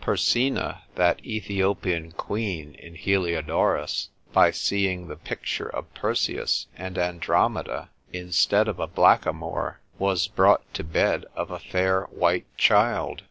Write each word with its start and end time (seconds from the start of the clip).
Persina, 0.03 0.81
that 0.95 1.23
Ethiopian 1.23 2.11
queen 2.13 2.73
in 2.79 2.95
Heliodorus, 2.95 4.09
by 4.33 4.49
seeing 4.49 5.07
the 5.07 5.15
picture 5.15 5.69
of 5.69 5.93
Persius 5.93 6.65
and 6.75 6.97
Andromeda, 6.97 7.91
instead 8.11 8.67
of 8.67 8.79
a 8.79 8.87
blackamoor, 8.87 9.79
was 9.99 10.27
brought 10.27 10.63
to 10.73 10.83
bed 10.83 11.25
of 11.35 11.51
a 11.51 11.59
fair 11.59 12.05
white 12.09 12.47
child. 12.57 13.19